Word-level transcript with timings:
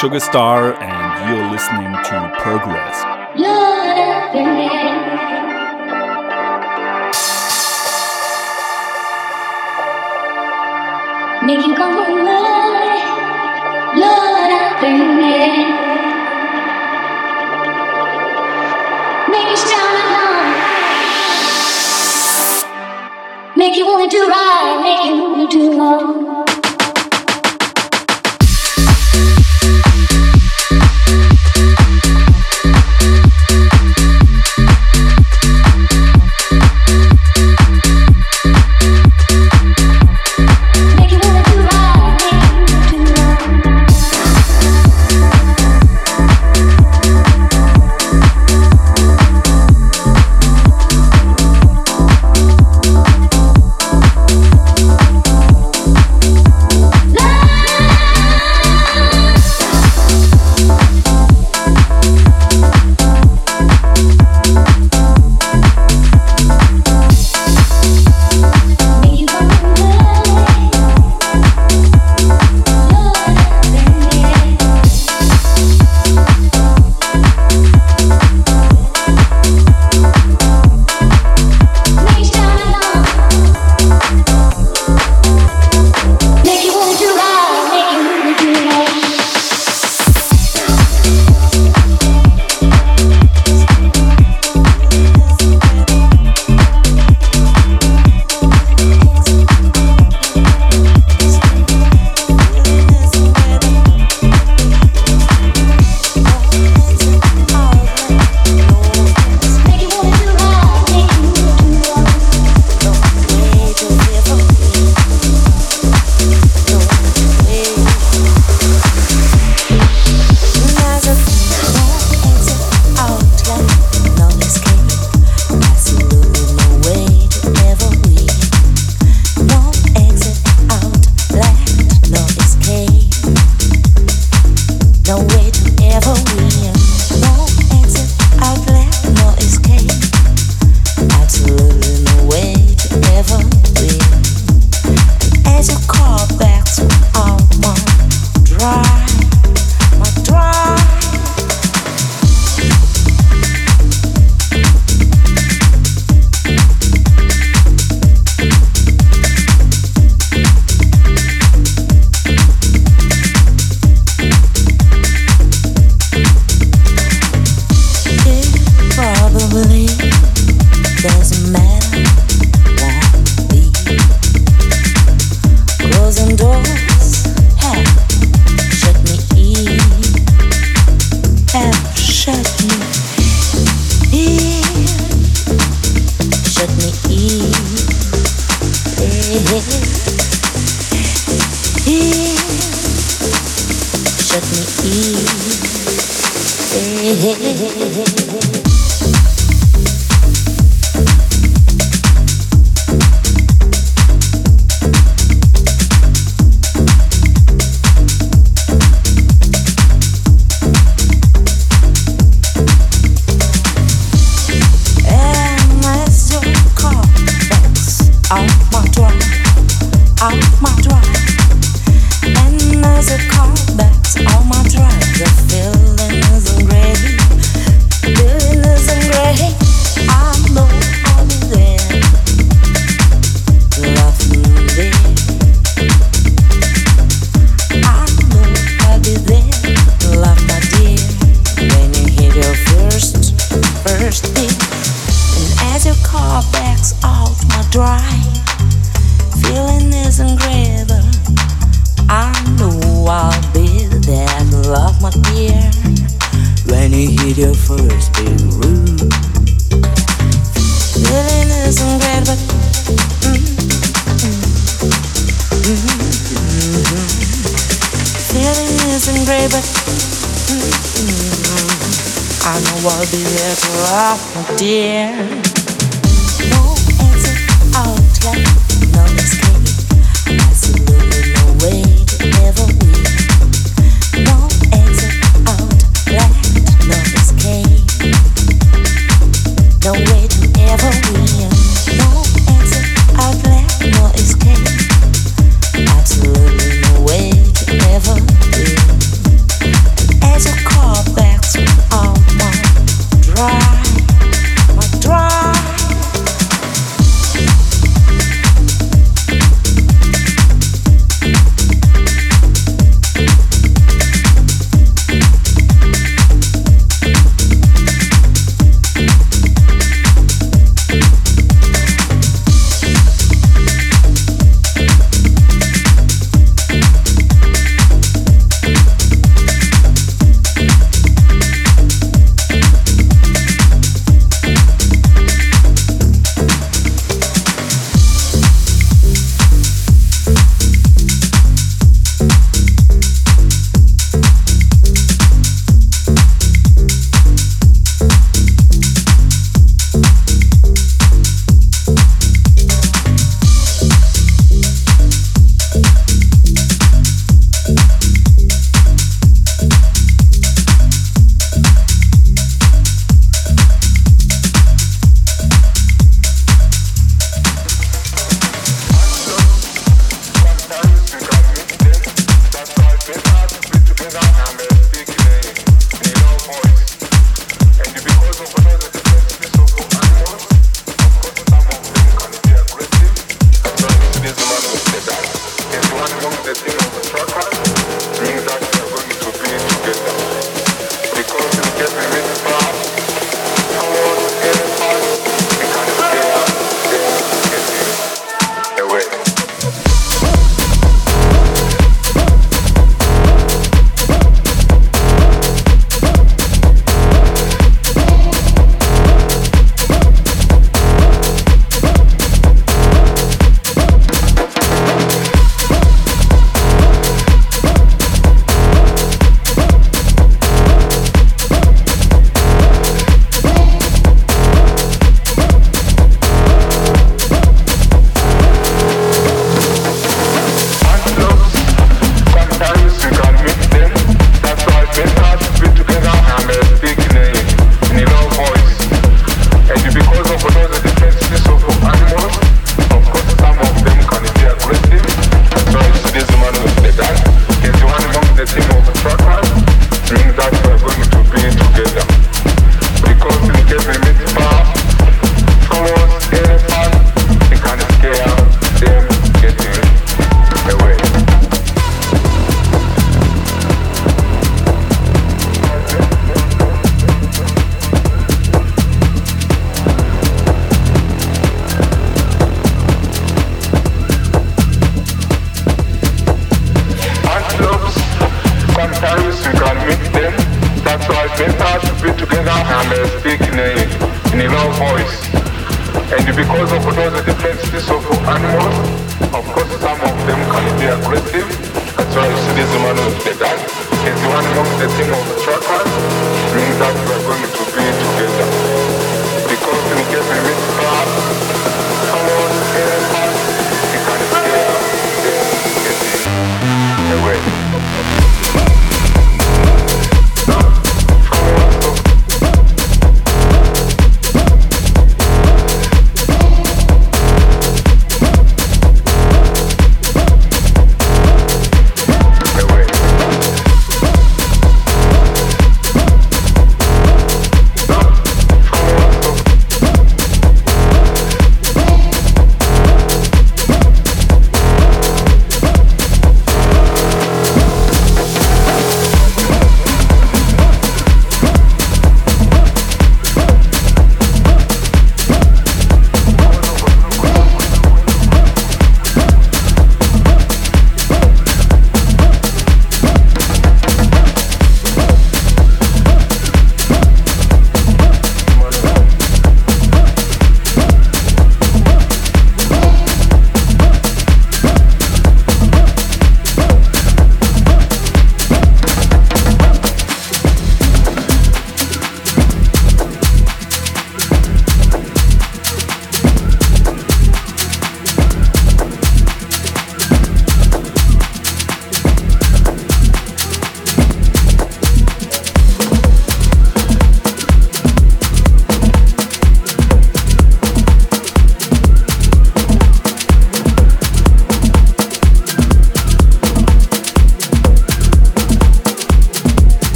Sugar 0.00 0.20
Star, 0.20 0.80
and 0.80 1.28
you're 1.28 1.50
listening 1.50 1.92
to 1.92 2.32
Progress. 2.38 3.02
Make 23.56 23.76
you 23.76 23.84
wanna 23.84 24.08
do 24.08 24.28
right, 24.28 24.78
make 24.80 25.10
you 25.10 25.20
wanna 25.20 25.48
do 25.48 25.76
wrong. 25.76 26.37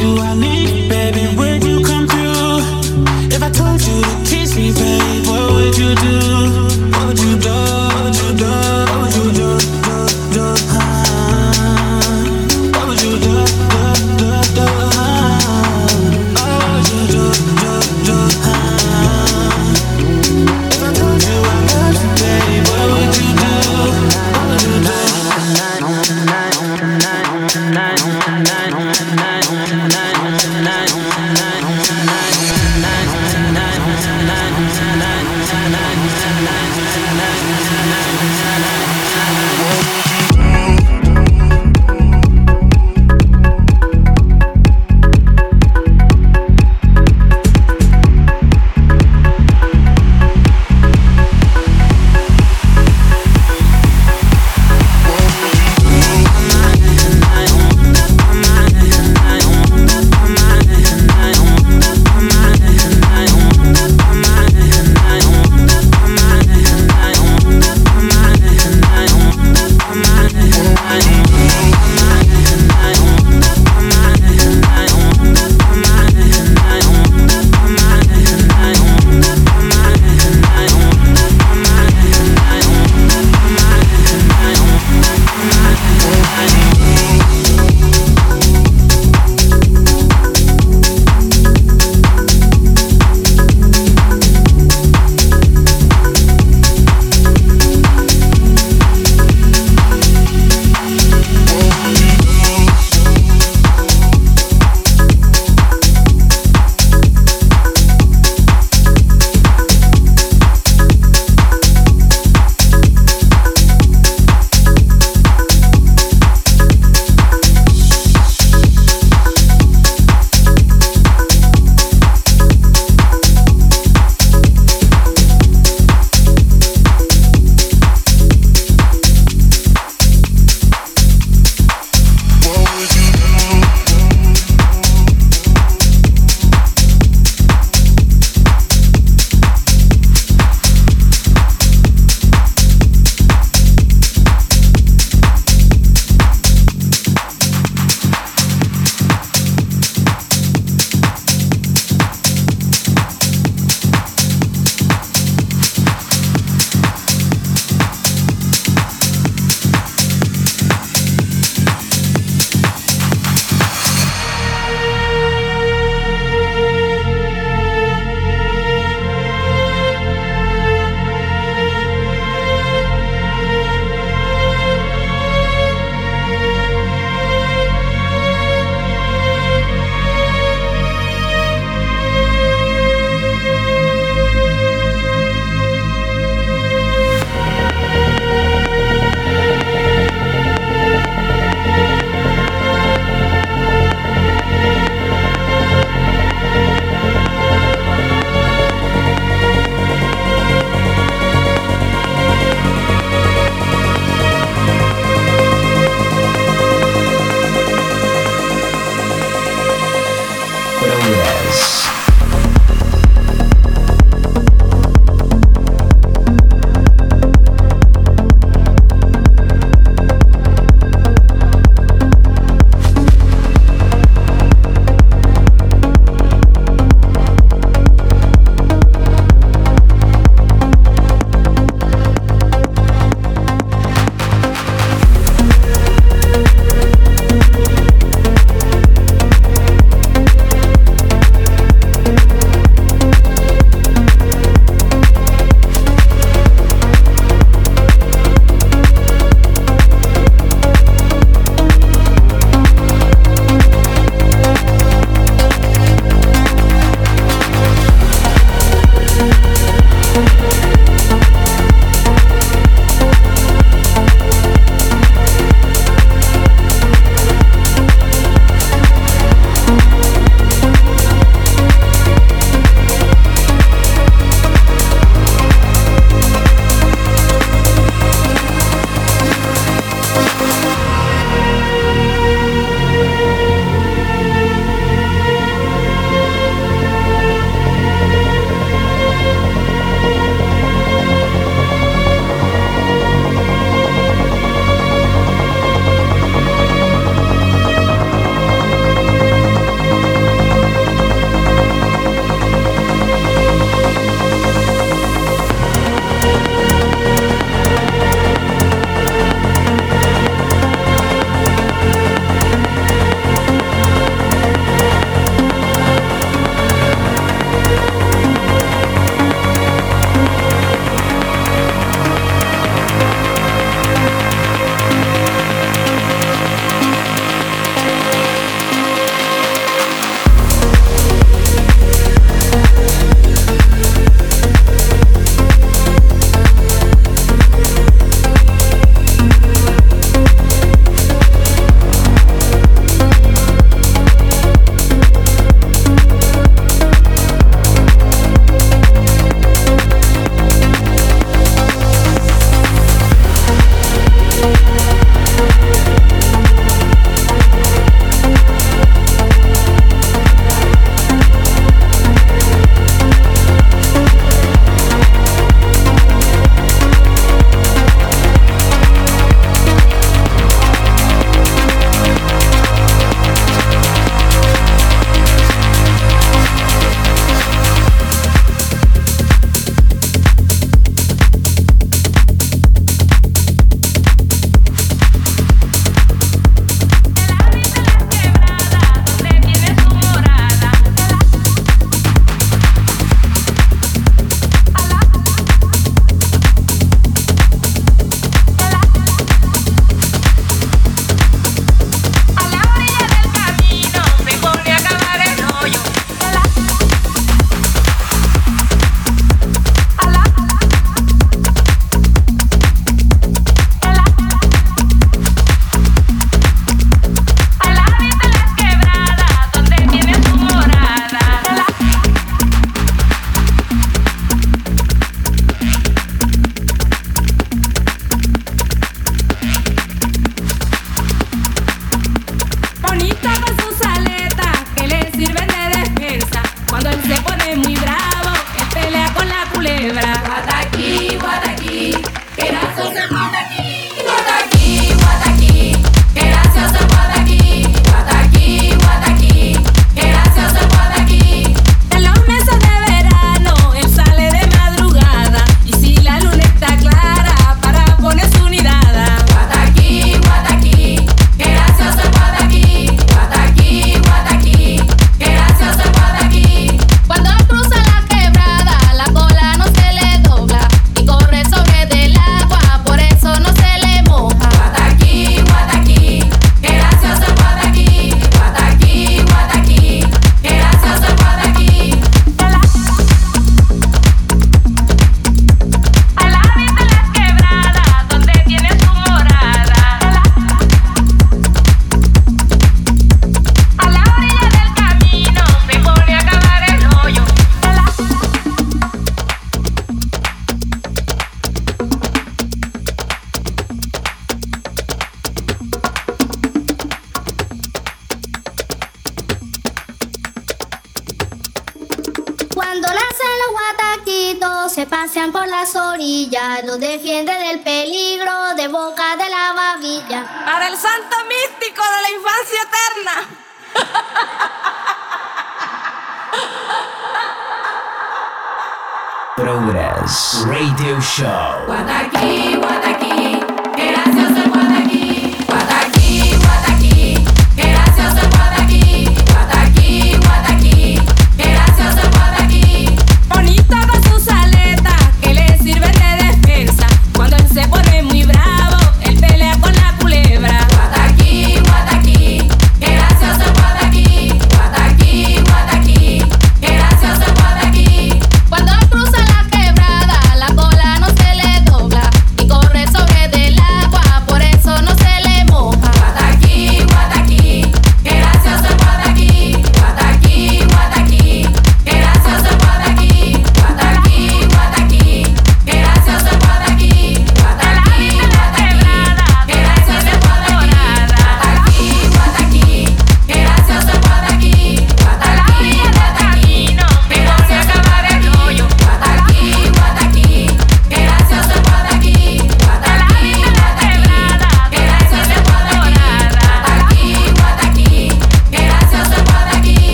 Do 0.00 0.16
I 0.16 0.34
need 0.34 0.49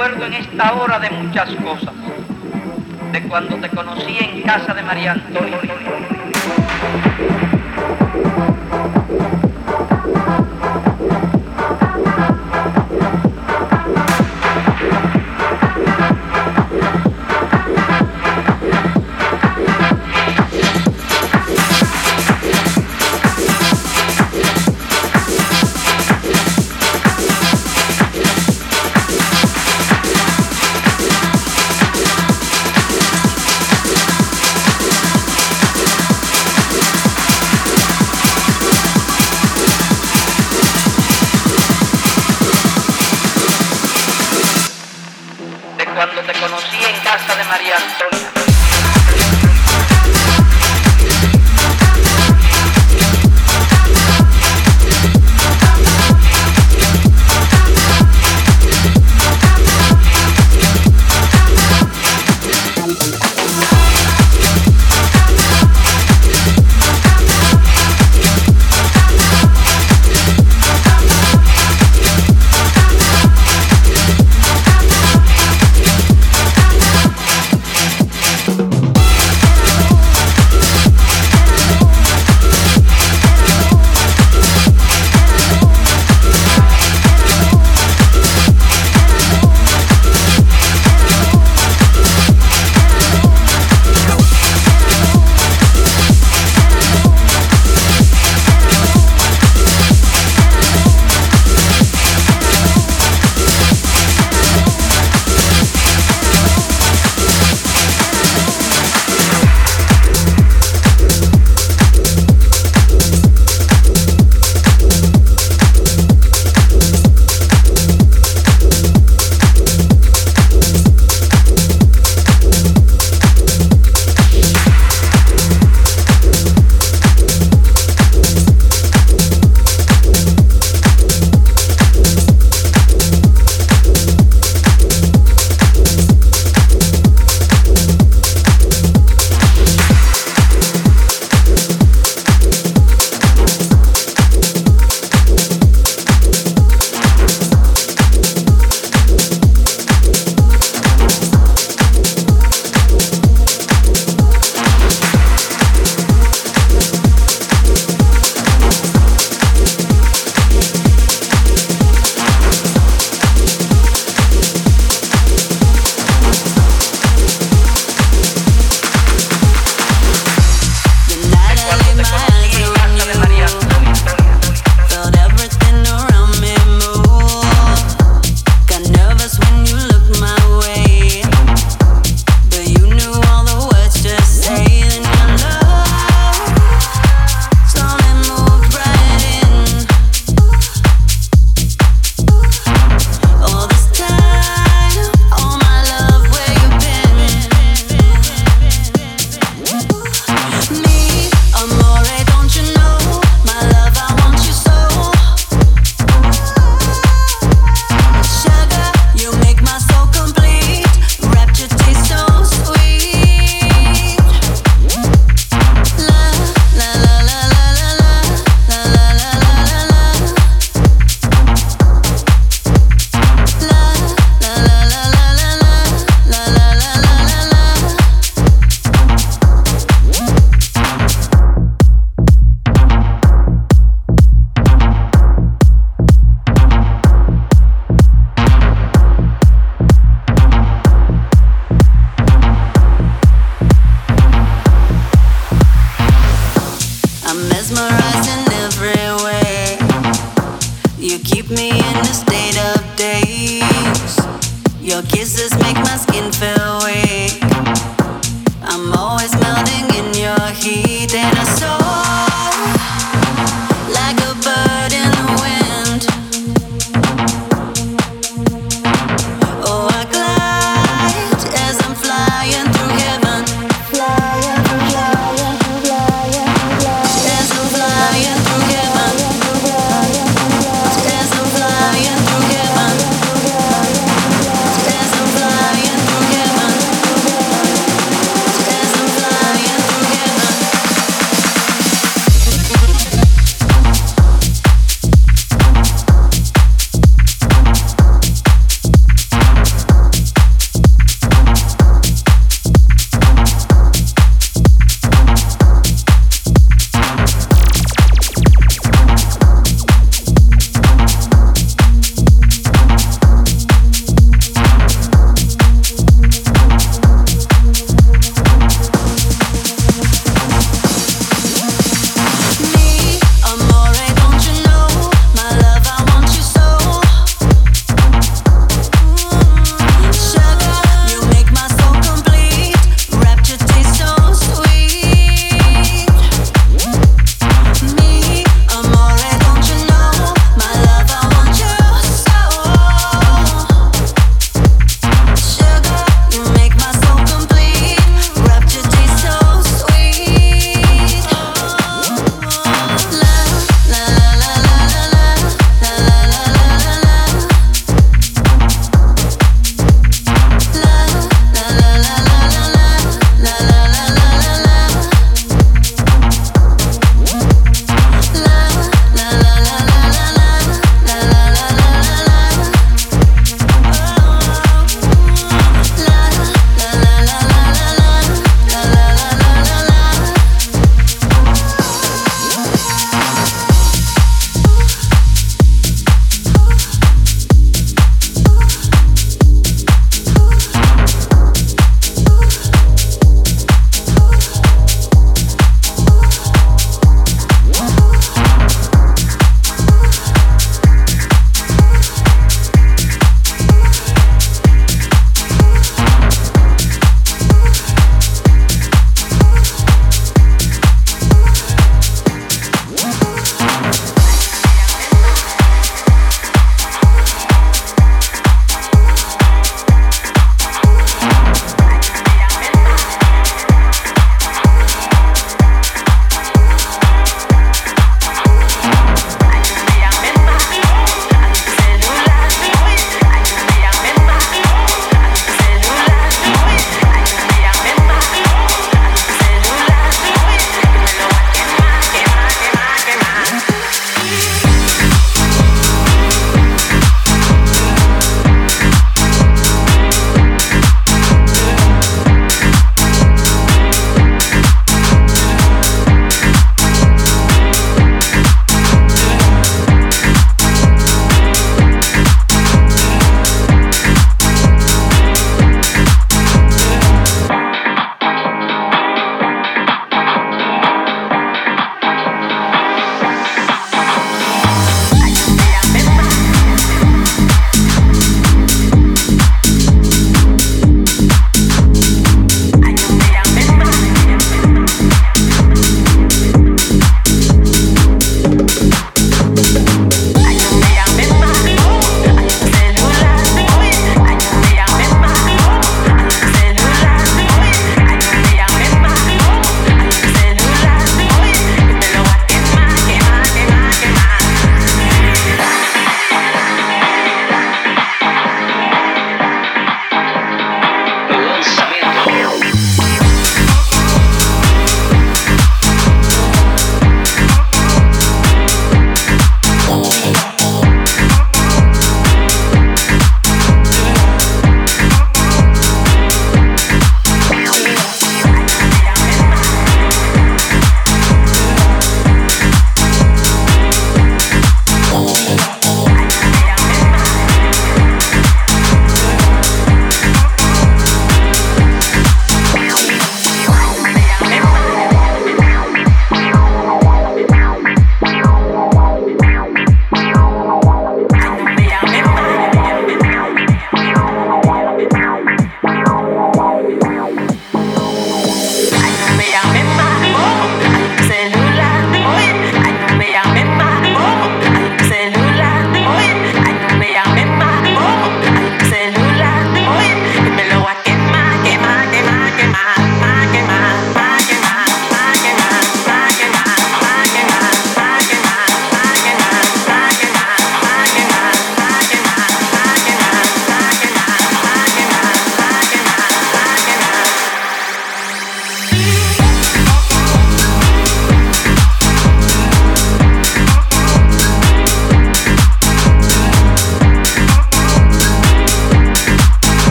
recuerdo 0.00 0.24
en 0.24 0.32
esta 0.32 0.72
hora 0.72 0.98
de 0.98 1.10
muchas 1.10 1.50
cosas, 1.56 1.94
de 3.12 3.22
cuando 3.24 3.56
te 3.56 3.68
conocí 3.68 4.16
en 4.18 4.40
casa 4.42 4.72
de 4.72 4.82
María 4.82 5.12
Antonia. 5.12 5.58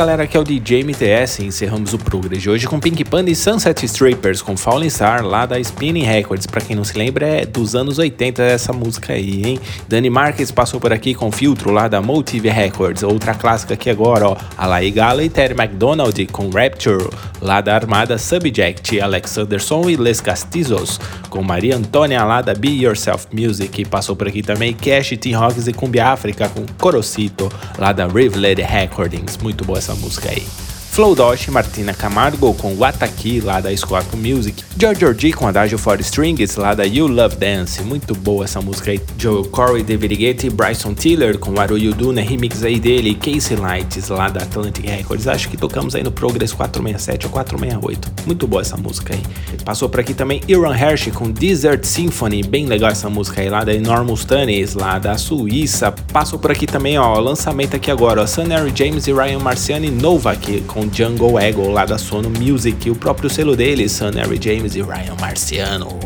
Galera, 0.00 0.22
aqui 0.22 0.34
é 0.34 0.40
o 0.40 0.44
DJ 0.44 0.82
MTS 0.82 1.42
e 1.42 1.44
encerramos 1.44 1.92
o 1.92 1.98
Progress 1.98 2.40
de 2.40 2.48
hoje 2.48 2.66
com 2.66 2.80
Pink 2.80 3.04
Panda 3.04 3.28
e 3.28 3.36
Sunset 3.36 3.84
Strippers 3.84 4.40
com 4.40 4.56
Falling 4.56 4.88
Star 4.88 5.22
lá 5.22 5.44
da 5.44 5.60
Spinning 5.60 6.04
Records. 6.04 6.46
Pra 6.46 6.62
quem 6.62 6.74
não 6.74 6.84
se 6.84 6.96
lembra, 6.96 7.26
é 7.26 7.44
dos 7.44 7.74
anos 7.74 7.98
80 7.98 8.42
essa 8.42 8.72
música 8.72 9.12
aí, 9.12 9.42
hein? 9.44 9.60
Dani 9.86 10.08
Marques 10.08 10.50
passou 10.50 10.80
por 10.80 10.90
aqui 10.90 11.12
com 11.12 11.30
Filtro 11.30 11.70
lá 11.70 11.86
da 11.86 12.00
Motive 12.00 12.48
Records. 12.48 13.02
Outra 13.02 13.34
clássica 13.34 13.74
aqui 13.74 13.90
agora, 13.90 14.26
ó, 14.26 14.36
a 14.56 14.66
Lai 14.66 14.90
Gala 14.90 15.22
e 15.22 15.28
Terry 15.28 15.52
McDonald 15.52 16.26
com 16.28 16.48
Rapture 16.48 17.10
lá 17.42 17.60
da 17.60 17.74
Armada 17.74 18.16
Subject, 18.16 18.98
Alex 18.98 19.36
Anderson 19.36 19.90
e 19.90 19.96
Les 19.96 20.22
Castizos 20.22 20.98
com 21.28 21.42
Maria 21.42 21.76
Antônia 21.76 22.24
lá 22.24 22.40
da 22.40 22.54
Be 22.54 22.70
Yourself 22.70 23.26
Music. 23.32 23.84
Passou 23.84 24.16
por 24.16 24.28
aqui 24.28 24.42
também 24.42 24.72
Cash, 24.72 25.10
Team 25.20 25.38
Rocks 25.38 25.66
e 25.66 25.74
Cumbia 25.74 26.06
África 26.06 26.48
com 26.48 26.64
Corocito 26.78 27.52
lá 27.78 27.92
da 27.92 28.06
Rivulet 28.06 28.62
Recordings. 28.62 29.36
Muito 29.36 29.62
boa 29.62 29.78
essa 29.78 29.89
música 29.94 30.30
aí. 30.30 30.46
Flow 30.90 31.14
Dosh, 31.14 31.46
Martina 31.46 31.94
Camargo 31.94 32.52
com 32.52 32.74
Wataki 32.74 33.40
lá 33.40 33.60
da 33.60 33.74
Scorpio 33.74 34.18
Music, 34.18 34.64
George 34.76 35.04
Orgy 35.04 35.32
com 35.32 35.46
Adagio 35.46 35.78
for 35.78 36.00
Strings 36.00 36.56
lá 36.56 36.74
da 36.74 36.82
You 36.82 37.06
Love 37.06 37.36
Dance, 37.36 37.80
muito 37.82 38.12
boa 38.12 38.44
essa 38.44 38.60
música 38.60 38.90
aí. 38.90 39.00
Joe 39.16 39.46
Corey, 39.48 39.84
David 39.84 40.16
Guetta 40.16 40.50
Bryson 40.50 40.92
Tiller 40.92 41.38
com 41.38 41.52
What 41.52 41.72
You 41.72 41.94
Do 41.94 42.12
na 42.12 42.20
remix 42.20 42.64
aí 42.64 42.80
dele, 42.80 43.14
Casey 43.14 43.56
Lights 43.56 44.08
lá 44.08 44.28
da 44.28 44.42
Atlantic 44.42 44.84
Records, 44.84 45.28
acho 45.28 45.48
que 45.48 45.56
tocamos 45.56 45.94
aí 45.94 46.02
no 46.02 46.10
Progress 46.10 46.52
467 46.52 47.26
ou 47.26 47.32
468, 47.32 48.26
muito 48.26 48.48
boa 48.48 48.60
essa 48.60 48.76
música 48.76 49.14
aí. 49.14 49.22
Passou 49.64 49.88
por 49.88 50.00
aqui 50.00 50.12
também 50.12 50.42
Aaron 50.50 50.74
Hershey 50.74 51.12
com 51.12 51.30
Desert 51.30 51.84
Symphony, 51.84 52.42
bem 52.42 52.66
legal 52.66 52.90
essa 52.90 53.08
música 53.08 53.40
aí 53.40 53.48
lá 53.48 53.62
da 53.62 53.72
Enormous 53.72 54.24
Tunis 54.24 54.74
lá 54.74 54.98
da 54.98 55.16
Suíça. 55.16 55.92
Passou 56.12 56.36
por 56.36 56.50
aqui 56.50 56.66
também 56.66 56.98
ó, 56.98 57.16
lançamento 57.20 57.76
aqui 57.76 57.92
agora, 57.92 58.22
ó, 58.22 58.26
Sunary 58.26 58.72
James 58.74 59.06
e 59.06 59.12
Ryan 59.12 59.38
Marciani 59.38 59.88
Novak 59.88 60.62
com 60.62 60.79
Jungle 60.92 61.38
Ego 61.38 61.68
lá 61.68 61.84
da 61.84 61.98
Sono 61.98 62.30
Music, 62.30 62.90
o 62.90 62.94
próprio 62.94 63.28
selo 63.28 63.56
deles, 63.56 63.98
Harry 63.98 64.38
James 64.40 64.74
e 64.76 64.82
Ryan 64.82 65.16
Marciano. 65.20 65.98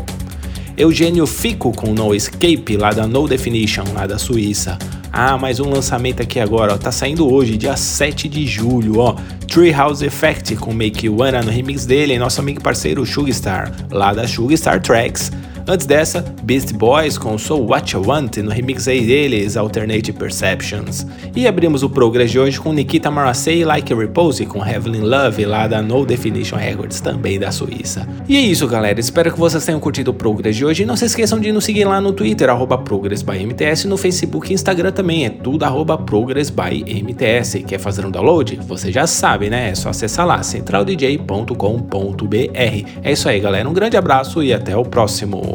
Eugênio 0.77 1.25
Fico 1.25 1.71
com 1.71 1.93
No 1.93 2.13
Escape 2.13 2.75
lá 2.77 2.91
da 2.91 3.07
No 3.07 3.27
Definition 3.27 3.83
lá 3.93 4.05
da 4.05 4.17
Suíça. 4.17 4.77
Ah, 5.11 5.37
mais 5.37 5.61
um 5.61 5.69
lançamento 5.69 6.21
aqui 6.21 6.39
agora, 6.39 6.73
ó, 6.73 6.77
tá 6.77 6.91
saindo 6.91 7.31
hoje, 7.31 7.55
dia 7.55 7.77
7 7.77 8.27
de 8.27 8.45
julho, 8.45 8.99
ó. 8.99 9.15
Treehouse 9.47 10.03
Effect 10.03 10.57
com 10.57 10.73
Make 10.73 11.05
You 11.05 11.15
Wanna 11.17 11.41
no 11.41 11.51
remix 11.51 11.85
dele, 11.85 12.19
nosso 12.19 12.41
amigo 12.41 12.61
parceiro 12.61 13.05
Sugstar, 13.05 13.71
lá 13.89 14.13
da 14.13 14.27
Sugstar 14.27 14.81
Tracks. 14.81 15.31
Antes 15.67 15.87
dessa, 15.87 16.23
Beast 16.43 16.73
Boys 16.73 17.17
com 17.17 17.39
So 17.39 17.57
What 17.57 17.95
You 17.95 18.03
Want 18.05 18.37
no 18.37 18.51
remix 18.51 18.87
aí 18.87 19.03
deles, 19.03 19.57
Alternate 19.57 20.13
Perceptions. 20.13 21.07
E 21.35 21.47
abrimos 21.47 21.81
o 21.81 21.89
Progress 21.89 22.29
de 22.29 22.39
hoje 22.39 22.59
com 22.59 22.71
Nikita 22.71 23.09
Marasei 23.09 23.61
e 23.61 23.65
Like 23.65 23.91
a 23.91 23.95
Repose 23.95 24.45
com 24.45 24.63
Heavenly 24.63 24.99
Love 24.99 25.43
lá 25.43 25.65
da 25.65 25.81
No 25.81 26.05
Definition 26.05 26.57
Records, 26.57 27.01
também 27.01 27.39
da 27.39 27.51
Suíça. 27.51 28.07
E 28.29 28.37
é 28.37 28.41
isso 28.41 28.67
galera, 28.67 28.99
espero 28.99 29.33
que 29.33 29.39
vocês 29.39 29.65
tenham 29.65 29.79
curtido 29.79 30.11
o 30.11 30.13
Progress 30.13 30.55
de 30.55 30.63
hoje 30.63 30.83
e 30.83 30.85
não 30.85 30.95
se 30.95 31.05
esqueçam 31.05 31.39
de 31.39 31.51
nos 31.51 31.65
seguir 31.65 31.85
lá 31.85 31.99
no 31.99 32.13
Twitter, 32.13 32.47
arroba 32.47 32.77
ProgressByMTS, 32.77 33.85
no 33.85 33.97
Facebook 33.97 34.51
e 34.51 34.53
Instagram 34.53 34.91
também, 34.91 35.25
é 35.25 35.31
tudo 35.31 35.65
arroba 35.65 35.97
ProgressByMTS. 35.97 37.63
Quer 37.65 37.79
fazer 37.79 38.05
um 38.05 38.11
download? 38.11 38.59
Você 38.67 38.91
já 38.91 39.07
sabe, 39.07 39.49
né? 39.49 39.71
É 39.71 39.75
só 39.75 39.89
acessar 39.89 40.27
lá, 40.27 40.43
centraldj.com.br. 40.43 42.89
É 43.03 43.11
isso 43.11 43.27
aí 43.27 43.39
galera, 43.39 43.67
um 43.67 43.73
grande 43.73 43.97
abraço 43.97 44.43
e 44.43 44.53
até 44.53 44.77
o 44.77 44.83
próximo. 44.83 45.54